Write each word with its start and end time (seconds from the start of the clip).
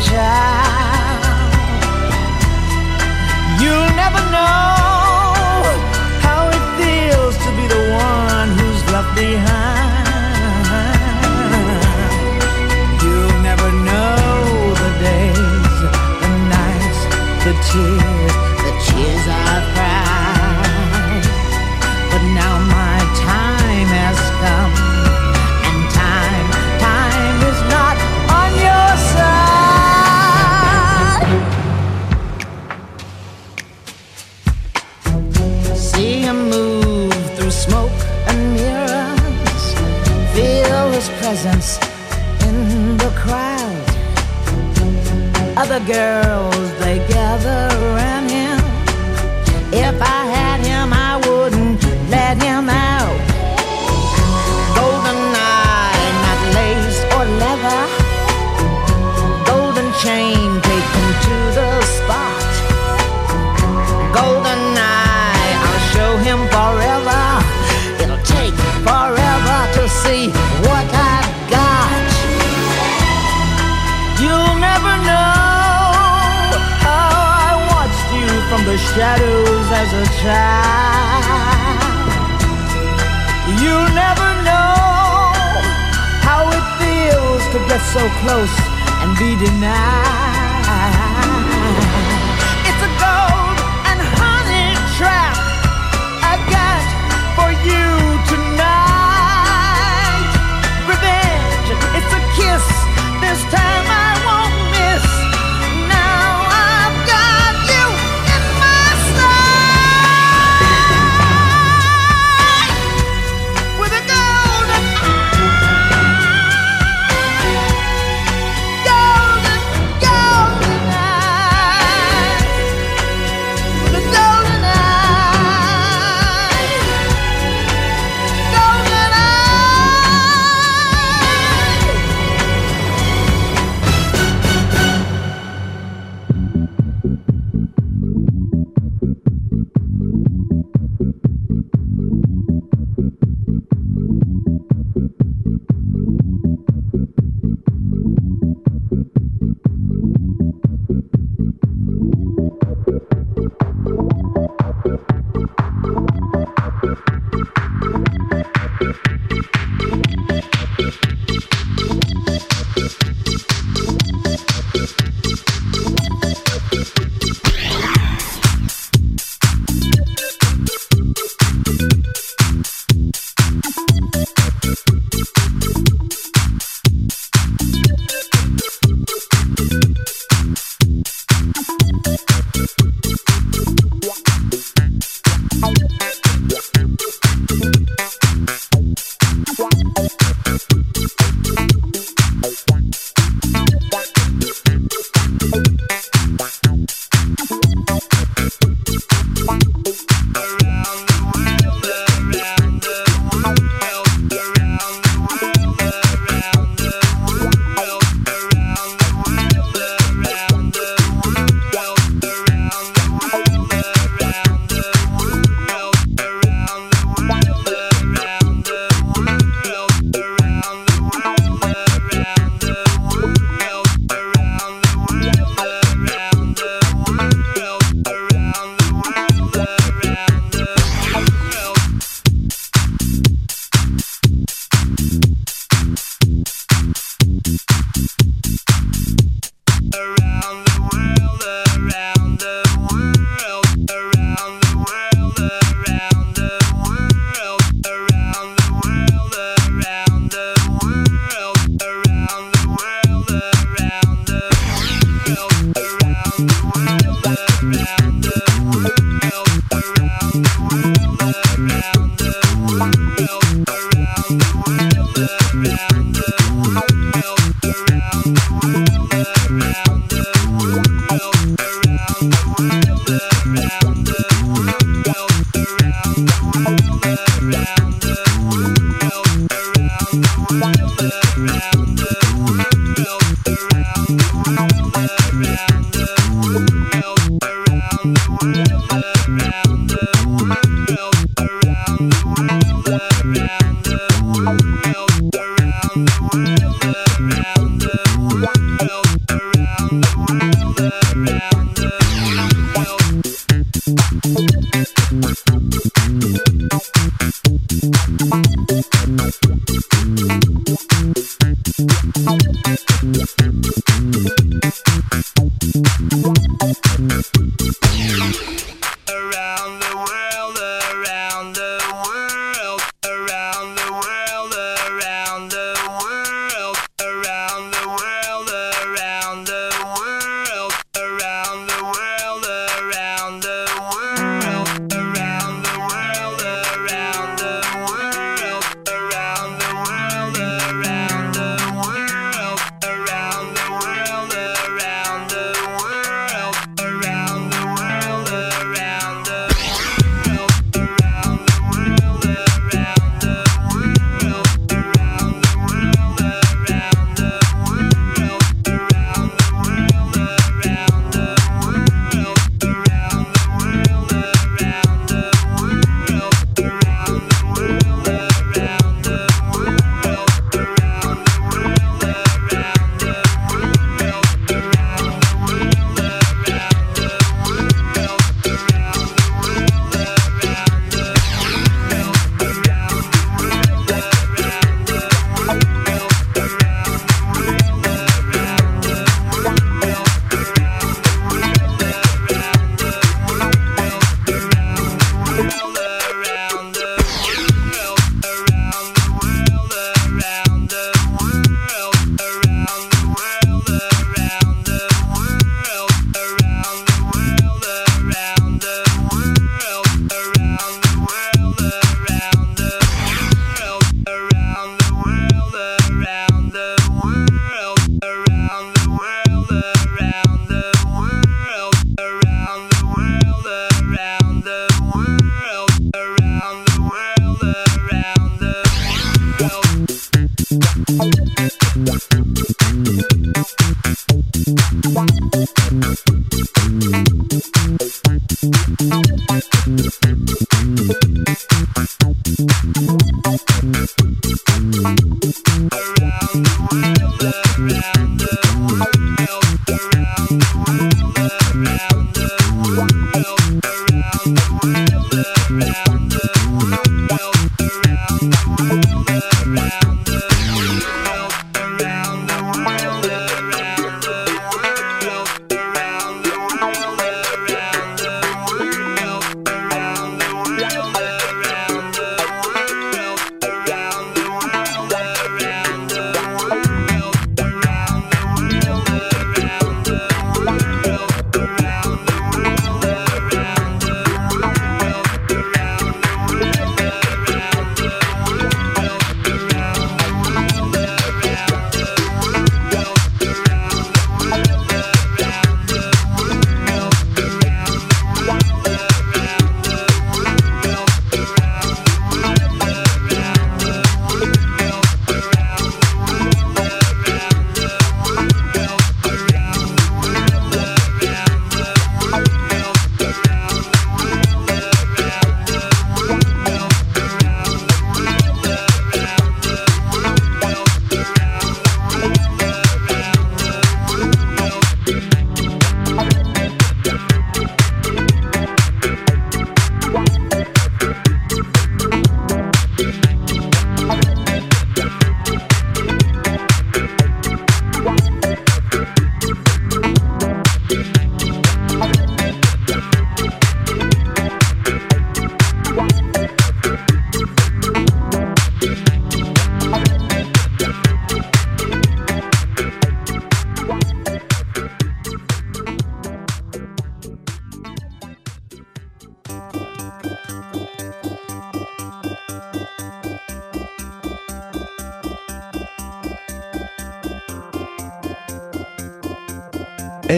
já 0.00 0.29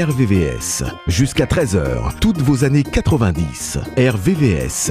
RVVS. 0.02 0.82
Jusqu'à 1.06 1.44
13h, 1.44 2.18
toutes 2.18 2.38
vos 2.38 2.64
années 2.64 2.82
90. 2.82 3.78
RVVS. 3.96 4.90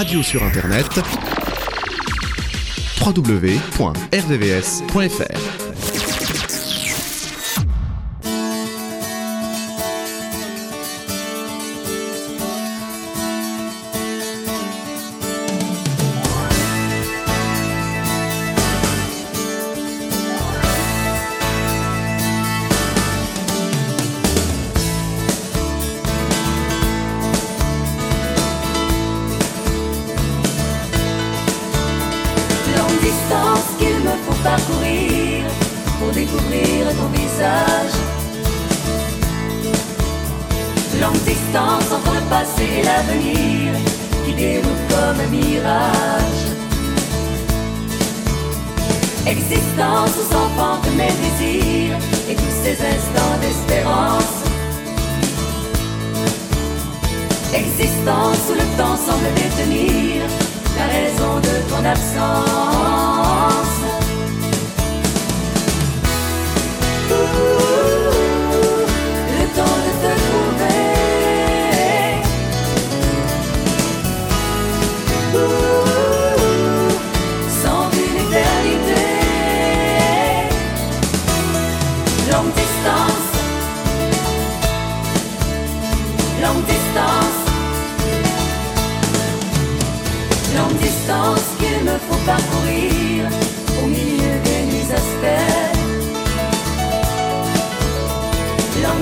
Radio 0.00 0.22
sur 0.22 0.42
Internet 0.42 0.98
www.rdvs.fr 3.04 4.00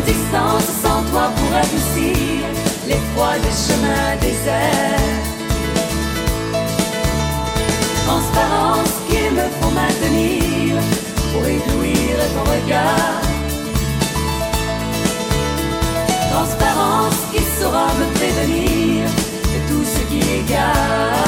distance 0.09 0.69
sans 0.83 1.03
toi 1.11 1.27
pour 1.37 1.51
adoucir 1.65 2.41
l'effroi 2.89 3.31
des 3.45 3.57
chemins 3.67 4.15
déserts. 4.21 5.25
Transparence 8.07 8.95
qu'il 9.07 9.31
me 9.39 9.47
faut 9.59 9.73
maintenir 9.83 10.77
pour 11.31 11.43
éblouir 11.57 12.15
ton 12.35 12.45
regard. 12.55 13.21
Transparence 16.33 17.21
qui 17.33 17.43
saura 17.59 17.89
me 18.01 18.07
prévenir 18.19 19.05
de 19.53 19.59
tout 19.69 19.85
ce 19.95 20.01
qui 20.09 20.21
égare. 20.41 21.19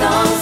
Don't 0.00 0.39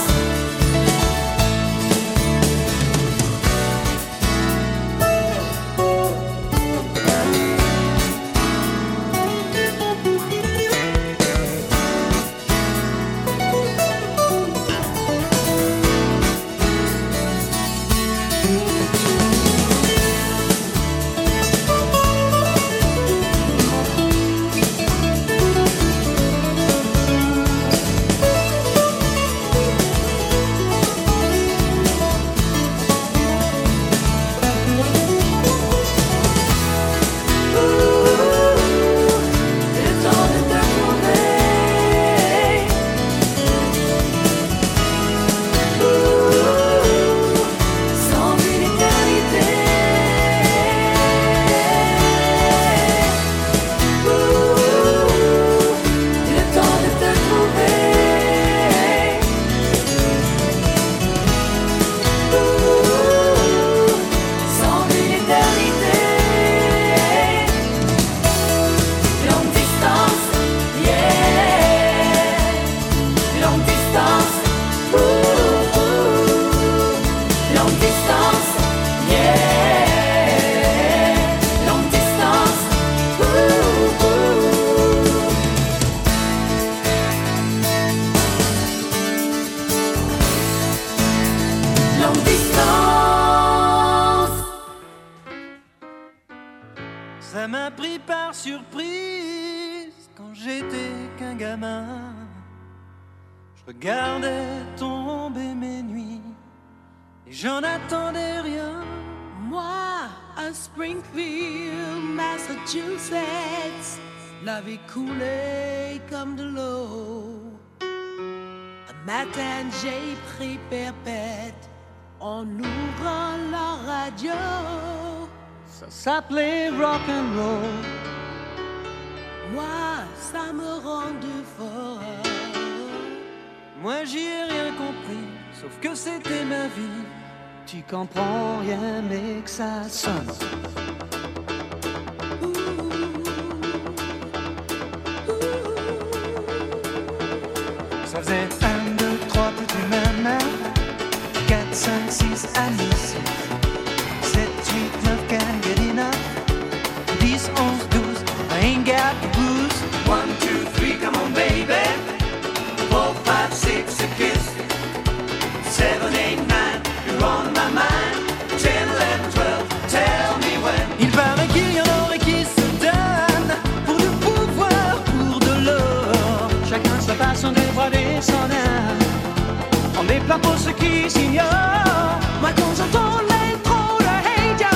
Pour 180.43 180.57
ceux 180.59 180.73
qui 180.73 181.09
s'ignorent, 181.11 182.19
moi 182.41 182.51
quand 182.57 182.73
j'entends 182.77 183.21
les 183.33 183.57
trolls 183.63 183.99
de 184.01 184.17
radio, 184.29 184.75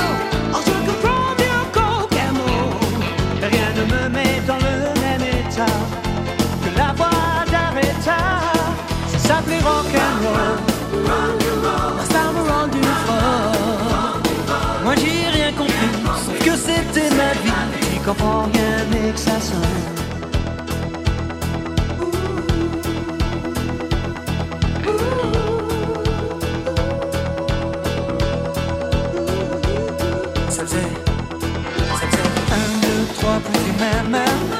en 0.52 0.60
ce 0.60 0.70
que 0.70 0.94
mot, 2.38 2.70
rien 3.40 3.68
ne 3.76 3.84
me 3.92 4.02
met 4.08 4.40
dans 4.46 4.56
le 4.68 4.76
même 5.00 5.22
état 5.22 5.76
que 6.62 6.70
la 6.78 6.92
voix 6.92 7.44
d'arrêt. 7.50 7.94
Ça 8.04 9.18
s'appelait 9.18 9.60
Rock 9.60 9.92
and 9.94 10.18
Roll, 10.26 10.58
ça 12.10 12.22
me 12.34 12.42
rend 12.50 12.68
du 12.68 12.82
fort. 13.06 14.16
Moi 14.84 14.94
j'ai 14.96 15.28
rien 15.36 15.52
compris, 15.52 15.92
que 16.44 16.54
c'était 16.56 17.10
ma 17.10 17.32
vie, 17.42 17.62
et 17.94 18.00
qu'en 18.04 18.42
rien, 18.52 18.74
mais 18.90 19.12
que 19.12 19.18
ça. 19.18 19.32
for 33.22 33.36
a 33.36 33.40
pretty 33.40 33.70
man, 33.78 34.10
man. 34.10 34.51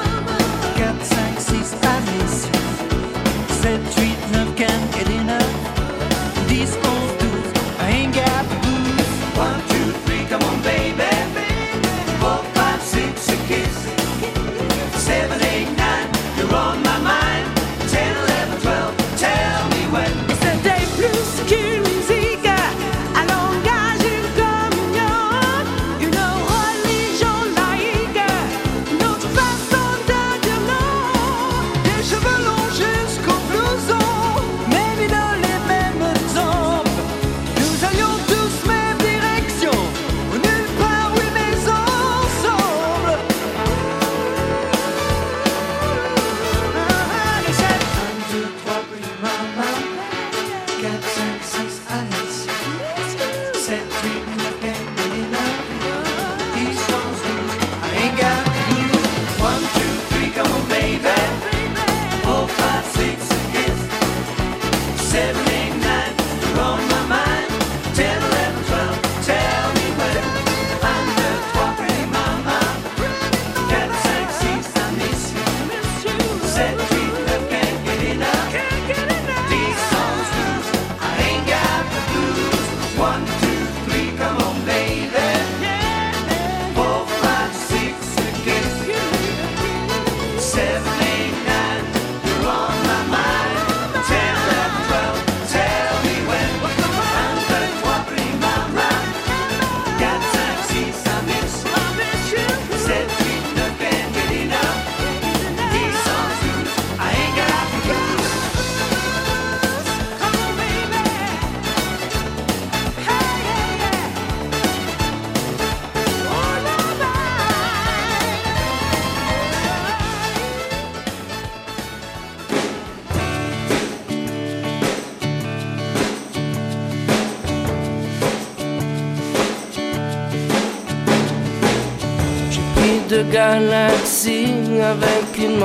Galaxie 133.33 134.53
avec 134.93 135.25
une. 135.39 135.63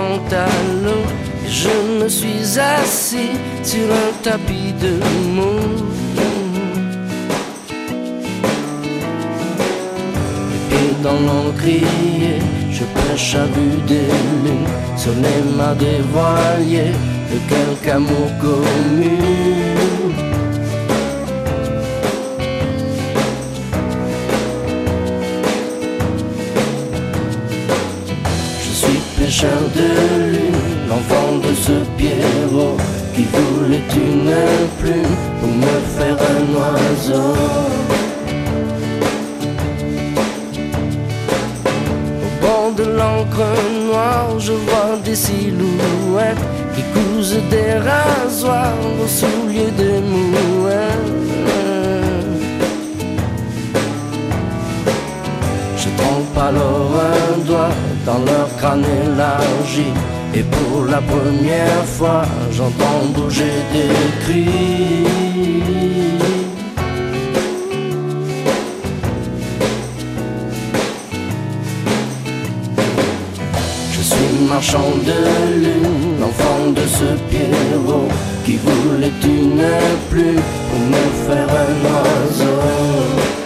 Et 1.44 1.50
Je 1.50 2.02
me 2.02 2.08
suis 2.08 2.58
assis 2.58 3.34
sur 3.62 3.86
un 4.04 4.12
tapis 4.22 4.72
de 4.84 4.94
mots. 5.36 5.76
Et 10.78 11.02
dans 11.02 11.20
l'encrier, 11.28 12.38
je 12.70 12.84
pêche 12.96 13.34
à 13.34 13.44
vue 13.54 13.80
des 13.86 14.08
lunes 14.42 14.72
sur 14.96 15.12
les 15.24 15.40
mâts 15.56 15.74
des 15.74 16.00
voiliers 16.12 16.94
de 17.30 17.38
quelque 17.50 17.88
amour 17.96 18.28
commun. 18.40 19.67
Pêcheur 29.38 29.70
de 29.72 30.32
lune, 30.32 30.54
l'enfant 30.88 31.38
de 31.38 31.54
ce 31.54 31.72
Pierrot 31.96 32.76
qui 33.14 33.24
voulait 33.24 33.82
une 33.94 34.34
plume 34.80 35.16
pour 35.40 35.48
me 35.48 35.78
faire 35.96 36.16
un 36.34 36.44
oiseau. 36.58 37.34
Au 42.24 42.46
bord 42.46 42.72
de 42.76 42.84
l'encre 42.84 43.44
noire, 43.86 44.40
je 44.40 44.52
vois 44.52 44.98
des 45.04 45.14
silhouettes 45.14 46.36
qui 46.74 46.82
cousent 46.92 47.40
des 47.50 47.74
rasoirs 47.74 48.72
aux 49.00 49.06
souliers 49.06 49.70
des 49.76 50.00
mouettes. 50.00 51.14
Je 55.76 55.88
trempe 55.96 56.36
alors 56.36 56.92
un 57.00 57.46
doigt 57.46 57.87
dans 58.08 58.24
leur 58.30 58.48
crâne 58.56 58.86
élargi 59.04 59.88
Et 60.34 60.44
pour 60.54 60.84
la 60.94 61.00
première 61.12 61.84
fois 61.96 62.22
j'entends 62.56 63.02
bouger 63.14 63.56
des 63.72 63.94
cris. 64.22 65.04
Je 73.94 74.00
suis 74.10 74.30
marchand 74.48 74.90
de 75.08 75.18
lune, 75.64 76.20
l'enfant 76.20 76.60
de 76.78 76.84
ce 76.98 77.08
Pierrot 77.30 78.08
Qui 78.44 78.56
voulait 78.66 79.18
une 79.38 79.66
plume 80.10 80.42
pour 80.68 80.80
me 80.92 81.04
faire 81.26 81.50
un 81.64 81.74
oiseau 81.92 83.37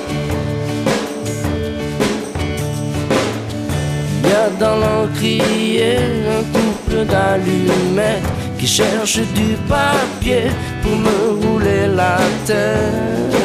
Dans 4.59 4.75
l'encrier 4.75 5.99
un 6.29 6.43
couple 6.53 7.07
d'allumettes 7.07 8.23
qui 8.59 8.67
cherche 8.67 9.21
du 9.37 9.57
papier 9.69 10.51
pour 10.83 10.97
me 10.97 11.47
rouler 11.47 11.87
la 11.87 12.19
tête. 12.45 13.37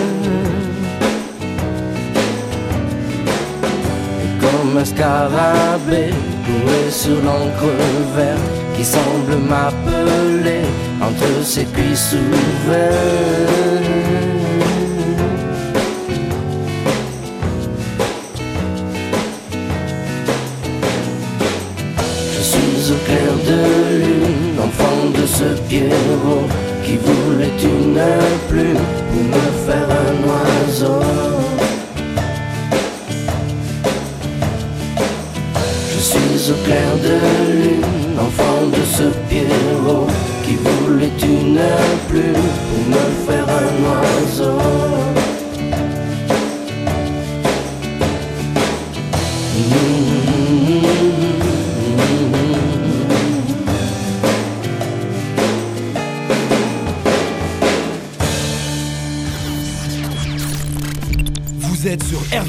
Et 4.24 4.42
comme 4.42 4.76
un 4.76 4.86
scarabée 4.86 6.14
couré 6.46 6.90
sur 6.90 7.22
l'encre 7.22 7.72
verte 8.16 8.40
qui 8.76 8.84
semble 8.84 9.36
m'appeler 9.48 10.62
entre 11.00 11.46
ses 11.46 11.66
cuisses 11.66 12.16
ouvertes. 12.66 14.07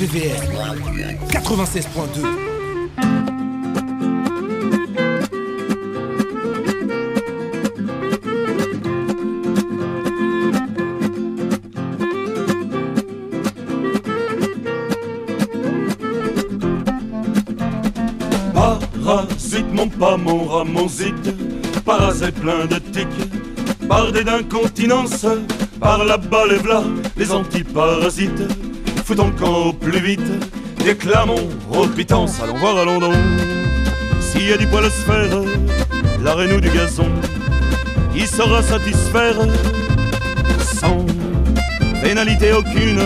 RVVS 0.09 0.41
96.2. 1.31 2.23
Parasite 18.55 19.67
mon 19.75 19.89
pas, 19.89 20.17
mon 20.17 20.45
ramosite, 20.45 21.13
parasite 21.85 22.35
plein 22.35 22.65
de 22.67 22.77
tiques, 22.79 23.07
bardé 23.83 24.25
d'incontinence, 24.25 25.27
par 25.81 26.05
la 26.05 26.17
balle 26.17 26.53
et 26.53 26.59
v'là, 26.59 26.83
les 27.17 27.33
antiparasites, 27.33 28.43
foutons 29.05 29.29
le 29.29 29.33
camp 29.33 29.73
plus 29.91 30.01
vite, 30.01 30.21
déclamons 30.85 31.49
au 31.73 31.87
pitance, 31.87 32.41
allons 32.43 32.59
voir, 32.59 32.77
allons 32.77 32.99
donc, 32.99 33.15
s'il 34.21 34.47
y 34.49 34.53
a 34.53 34.59
du 34.59 34.67
poil 34.67 34.85
à 34.85 34.91
se 34.91 35.03
faire, 35.03 35.41
l'arrêt-nous 36.23 36.61
du 36.61 36.69
gazon, 36.69 37.09
il 38.15 38.27
saura 38.27 38.63
satisfaire, 38.63 39.37
sans 40.61 41.07
pénalité 42.03 42.53
aucune, 42.53 43.01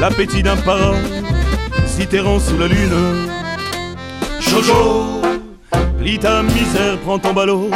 l'appétit 0.00 0.42
d'un 0.42 0.56
para, 0.56 0.94
si 1.86 2.06
t'errant 2.06 2.40
sous 2.40 2.58
la 2.58 2.66
lune. 2.66 3.28
Jojo, 4.40 5.22
plie 6.00 6.18
ta 6.18 6.42
misère, 6.42 6.98
prends 7.04 7.20
ton 7.20 7.32
ballot, 7.32 7.70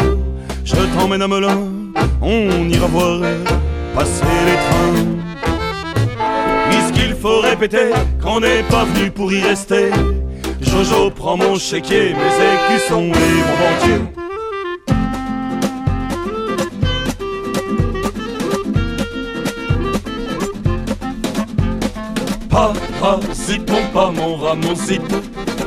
je 0.65 0.75
t'emmène 0.75 1.23
à 1.23 1.29
Melun, 1.29 1.69
on 2.21 2.69
ira 2.69 2.87
voir 2.89 3.21
passer 3.95 4.25
les 4.47 4.55
trains. 4.55 5.06
Faut 7.27 7.41
répéter 7.41 7.91
qu'on 8.23 8.39
n'est 8.39 8.63
pas 8.71 8.85
venu 8.85 9.11
pour 9.11 9.33
y 9.33 9.41
rester, 9.41 9.91
Jojo 10.61 11.11
prend 11.11 11.37
mon 11.37 11.59
chéquier, 11.59 12.15
mes 12.15 12.37
écus 12.47 12.87
sont 12.89 13.03
et 13.03 13.43
mon 13.49 13.57
banquier. 13.63 14.01
Parasite 23.01 23.69
mon 23.73 23.87
pas, 23.93 24.13
mon 24.13 24.37
ramosite, 24.37 25.17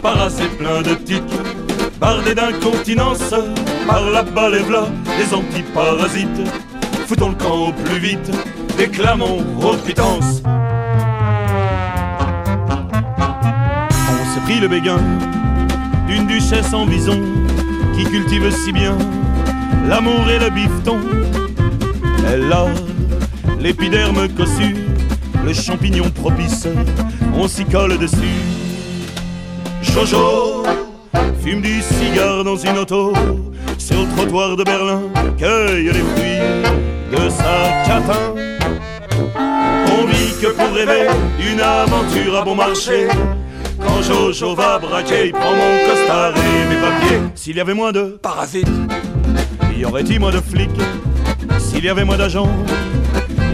parasite 0.02 0.58
plein 0.58 0.82
de 0.82 0.94
tiques, 0.96 1.24
bardé 2.00 2.36
d'incontinence, 2.36 3.34
par 3.86 4.10
la 4.10 4.24
balle 4.24 4.56
et 4.56 4.64
v'là, 4.64 4.88
les 5.18 5.34
antiparasites, 5.34 6.48
foutons 7.06 7.32
le 7.32 7.36
camp 7.36 7.68
au 7.68 7.74
plus 7.74 8.00
vite, 8.00 8.32
déclamons 8.78 9.44
aux. 9.62 10.42
Le 14.58 14.68
béguin 14.68 14.98
d'une 16.08 16.26
duchesse 16.26 16.74
en 16.74 16.86
bison, 16.86 17.22
qui 17.96 18.04
cultive 18.04 18.50
si 18.52 18.72
bien 18.72 18.98
l'amour 19.88 20.28
et 20.30 20.40
le 20.40 20.50
bifton. 20.50 20.98
Elle 22.28 22.52
a 22.52 22.66
l'épiderme 23.60 24.28
cossu, 24.30 24.76
le 25.46 25.54
champignon 25.54 26.10
propice, 26.10 26.68
on 27.36 27.48
s'y 27.48 27.64
colle 27.64 27.98
dessus. 28.00 28.40
Jojo 29.84 30.64
fume 31.42 31.62
du 31.62 31.82
cigare 31.82 32.44
dans 32.44 32.58
une 32.58 32.80
auto 32.80 33.14
sur 33.78 34.02
le 34.02 34.16
trottoir 34.16 34.56
de 34.56 34.64
Berlin, 34.64 35.02
cueille 35.38 35.86
les 35.86 35.94
fruits 35.94 36.42
de 37.12 37.30
sa 37.30 37.84
catin. 37.86 38.34
On 39.28 40.06
vit 40.08 40.34
que 40.42 40.48
pour 40.48 40.74
rêver 40.74 41.08
d'une 41.40 41.62
aventure 41.62 42.38
à 42.38 42.44
bon 42.44 42.56
marché 42.56 43.08
jojo 44.02 44.56
va 44.56 44.80
braquer, 44.80 45.28
il 45.28 45.32
prend 45.32 45.54
mon 45.54 45.88
costard 45.88 46.34
et 46.36 46.70
mes 46.70 46.82
papiers. 46.82 47.20
S'il 47.36 47.56
y 47.56 47.60
avait 47.60 47.74
moins 47.74 47.92
de 47.92 48.18
parasites, 48.22 48.68
y 49.78 49.86
aurait-il 49.86 50.20
moins 50.20 50.32
de 50.32 50.42
flics 50.42 50.82
S'il 51.60 51.84
y 51.84 51.90
avait 51.90 52.06
moins 52.06 52.18
d'agents, 52.18 52.52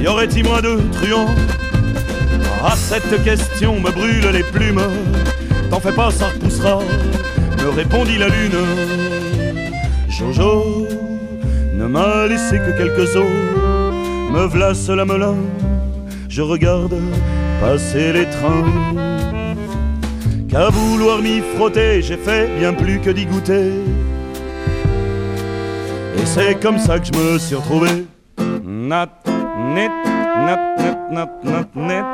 y 0.02 0.08
aurait-il 0.08 0.44
moins 0.44 0.62
de 0.62 0.80
truands 0.94 1.30
À 2.64 2.76
cette 2.76 3.24
question 3.24 3.80
me 3.80 3.92
brûlent 3.92 4.32
les 4.32 4.44
plumes. 4.44 4.82
T'en 5.70 5.80
fais 5.80 5.92
pas, 5.92 6.12
ça 6.12 6.28
repoussera, 6.28 6.80
me 7.64 7.70
répondit 7.70 8.18
la 8.18 8.28
lune. 8.28 8.60
Jojo 10.10 10.88
ne 11.74 11.86
m'a 11.86 12.28
laissé 12.28 12.58
que 12.60 12.78
quelques 12.78 13.16
os. 13.16 13.26
Me 14.32 14.48
v'là 14.48 14.74
cela 14.74 15.06
me 15.06 15.18
je 16.36 16.42
regarde 16.42 17.00
passer 17.62 18.12
les 18.12 18.26
trains. 18.26 19.05
Qu'à 20.56 20.70
vouloir 20.70 21.22
m'y 21.22 21.42
frotter, 21.42 22.02
j'ai 22.02 22.16
fait 22.16 22.48
bien 22.58 22.74
plus 22.74 23.02
que 23.02 23.10
d'y 23.10 23.26
goûter. 23.26 23.74
Et 26.16 26.26
c'est 26.26 26.58
comme 26.62 26.80
ça 26.80 26.98
que 26.98 27.08
je 27.08 27.12
me 27.12 27.38
suis 27.38 27.56
retrouvé. 27.56 28.06
Net, 28.64 29.10
net, 29.76 29.92
net, 30.48 30.60
net, 31.12 31.28
net, 31.44 31.68
net, 31.76 32.06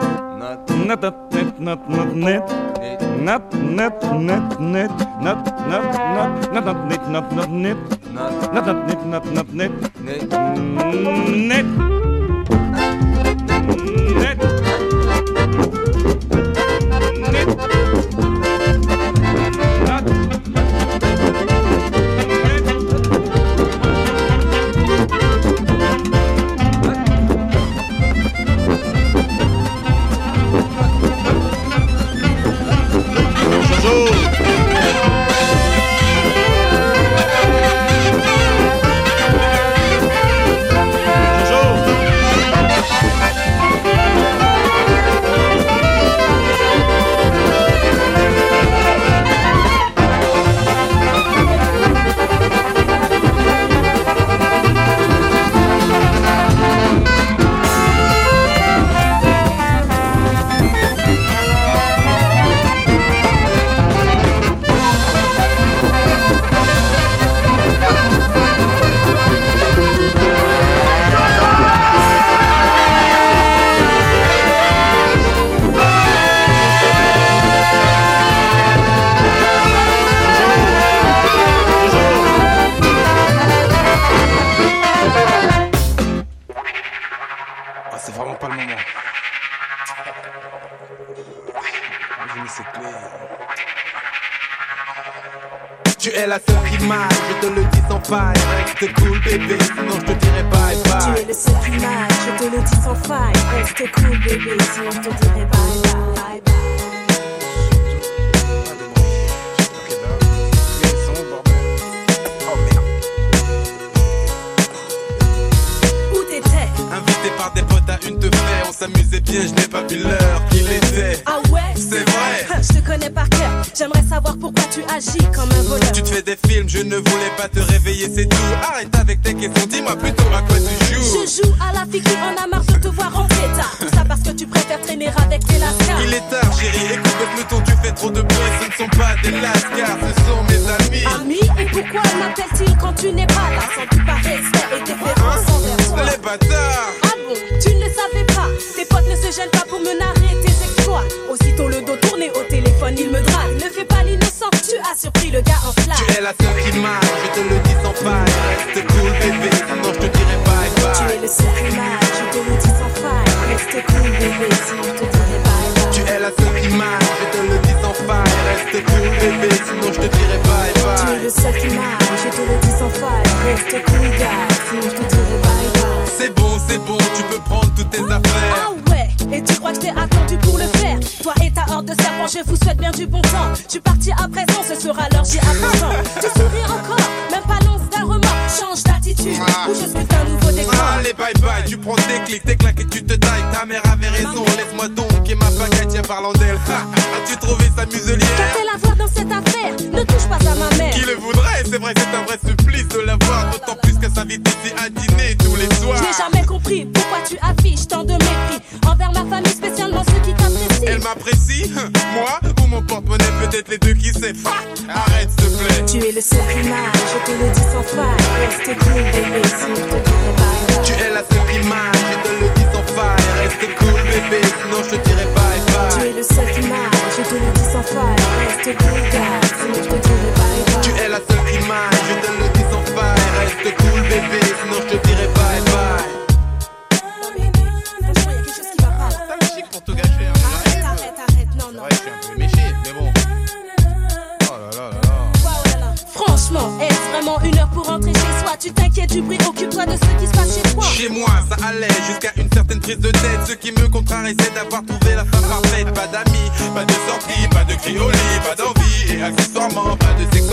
paraissait 254.21 254.51
d'avoir 254.53 254.83
trouvé 254.85 255.15
la 255.15 255.25
femme 255.25 255.47
parfaite. 255.49 255.93
Pas 255.93 256.07
d'amis, 256.07 256.51
pas 256.73 256.85
de 256.85 256.93
sortie, 257.07 257.47
pas 257.49 257.63
de 257.63 257.73
criolis, 257.75 258.39
pas 258.47 258.55
d'envie 258.55 259.13
et 259.13 259.23
accessoirement 259.23 259.97
pas 259.97 260.13
de 260.13 260.35
sexe 260.35 260.51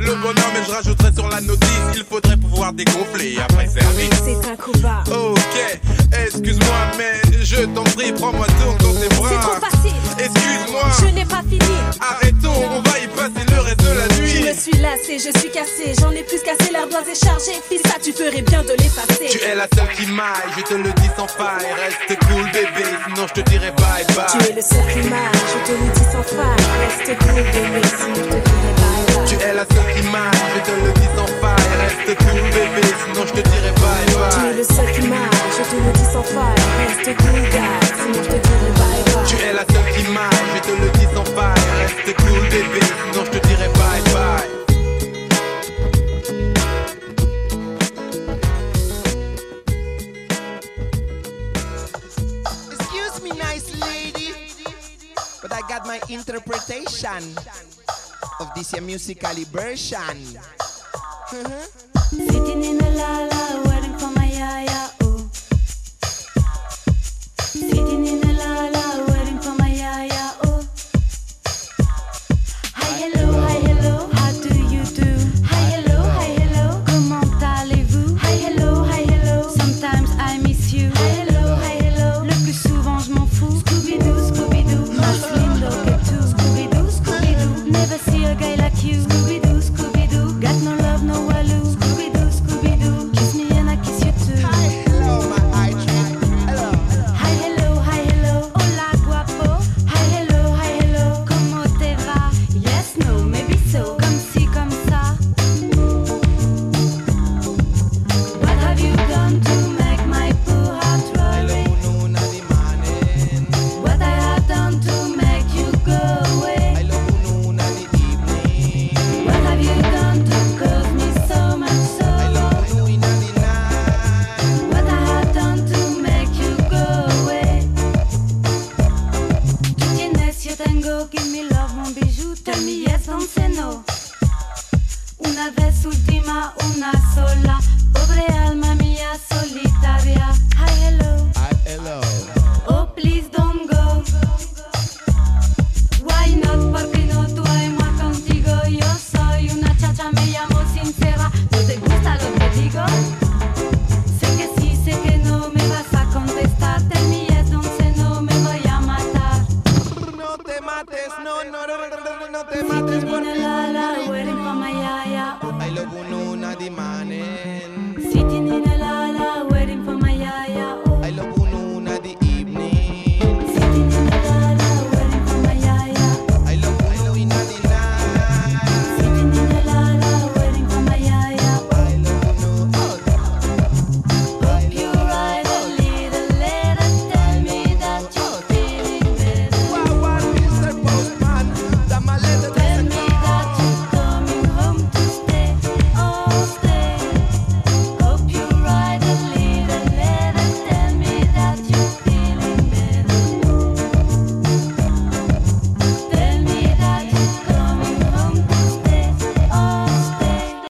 le 0.00 0.14
bonheur, 0.14 0.50
mais 0.54 0.64
je 0.66 0.72
rajouterai 0.72 1.12
sur 1.12 1.28
la 1.28 1.40
notice. 1.42 1.68
Il 1.94 2.04
faudrait 2.04 2.36
pouvoir 2.38 2.72
dégonfler 2.72 3.36
après 3.38 3.66
service. 3.66 4.08
C'est 4.24 4.50
un 4.50 4.56
coup. 4.56 4.72
Ok, 4.72 5.80
excuse-moi, 6.26 6.76
mais 6.96 7.44
je 7.44 7.66
t'en 7.66 7.84
prie, 7.84 8.10
prends-moi 8.12 8.46
tout 8.46 8.82
dans 8.82 8.94
tes 8.98 9.08
bras. 9.14 9.28
C'est 9.28 9.40
trop 9.40 9.60
facile. 9.60 9.96
Excuse-moi. 10.18 10.82
Je 11.00 11.06
n'ai 11.14 11.24
pas 11.26 11.42
fini. 11.42 11.76
Arrêtons, 12.00 12.62
on 12.76 12.80
va 12.80 12.89
suis 14.52 14.76
lassée, 14.78 15.18
je 15.18 15.30
suis 15.38 15.50
cassée. 15.50 15.92
J'en 16.00 16.10
ai 16.12 16.22
plus 16.22 16.40
cassé, 16.42 16.70
l'air 16.72 16.88
doigt 16.88 17.02
est 17.10 17.24
chargé. 17.24 17.52
Fils, 17.68 17.82
ça, 17.86 17.98
tu 18.02 18.12
ferais 18.12 18.42
bien 18.42 18.62
de 18.62 18.72
l'effacer. 18.78 19.26
Tu 19.30 19.38
es 19.42 19.54
la 19.54 19.66
seule 19.74 19.92
qui 19.96 20.06
m'aille, 20.06 20.50
je 20.56 20.62
te 20.62 20.74
le 20.74 20.92
dis 20.92 21.10
sans 21.16 21.28
faille. 21.28 21.66
Reste 21.78 22.18
cool 22.26 22.44
bébé, 22.52 22.86
sinon 23.06 23.26
je 23.28 23.34
te 23.34 23.50
dirai 23.50 23.70
bye 23.72 24.04
bye. 24.14 24.26
Tu 24.32 24.50
es 24.50 24.54
le 24.54 24.62
seul 24.62 24.86
qui 24.92 25.02
m'aille, 25.08 25.40
je 25.52 25.58
te 25.66 25.72
le 25.72 25.88
dis 25.94 26.06
sans 26.12 26.24
faille. 26.24 26.64
Reste 26.80 27.12
cool, 27.20 27.42
bébé, 27.54 27.82
sinon 27.98 28.14
je 28.14 28.30
te 28.30 28.40
dirai 28.40 28.72
bye 28.80 29.04
bye. 29.10 29.28
Tu 29.28 29.34
es 29.36 29.54
la 29.54 29.64
seule 29.70 29.94
qui 29.94 30.02
m'aille, 30.08 30.42
je 30.54 30.60
te 30.66 30.74
le 30.84 30.92
dis 30.98 31.10
sans 31.14 31.30
faille. 31.40 31.70
Reste 31.80 32.18
cool 32.18 32.42
bébé, 32.50 32.84
sinon 33.04 33.22
je 33.26 33.32
te 33.32 33.42
dirai 33.48 33.72
bye 33.78 34.06
bye. 34.14 34.30
Tu 34.34 34.40
es 34.50 34.54
le 34.58 34.64
seul 34.64 34.90
qui 34.94 35.02
m'aille, 35.06 35.50
je 35.56 35.64
te 35.70 35.76
le 35.76 35.92
dis 35.92 36.08
sans 36.12 36.26
faille. 36.34 36.60
Reste 36.80 37.10
cool, 37.20 37.42
gars, 37.54 37.80
sinon 37.94 38.20
je 38.24 38.30
te 38.34 38.38
dirai 38.40 38.70
bye 38.80 39.02
bye. 39.06 39.26
Tu 39.28 39.36
es 39.36 39.52
la 39.52 39.64
seule 39.70 39.88
qui 39.94 40.02
m'aille, 40.10 40.46
je 40.54 40.60
te 40.66 40.72
le 40.80 40.88
dis 40.98 41.08
sans 41.14 41.28
faille. 41.36 41.66
Reste 41.80 42.10
cool 42.18 42.40
bébé, 42.50 42.80
sinon 42.82 43.24
je 43.26 43.30
te 43.38 43.46
dirai 43.46 43.68
bye 43.68 44.00
bye. 44.04 44.09
My 55.90 56.00
interpretation 56.08 57.22
of 58.38 58.54
this 58.54 58.70
here 58.70 58.80
musically 58.80 59.42
version. 59.42 59.98
Mm-hmm. 61.34 61.62
Sitting 62.30 62.64
in 62.64 62.80
a 62.80 62.90
la 62.90 63.26
la, 63.26 63.62
waiting 63.68 63.98
for 63.98 64.10
my 64.14 64.30
yaya, 64.30 64.90
oh. 65.00 65.28
Sitting 67.40 68.06
in 68.06 68.24
a 68.24 68.29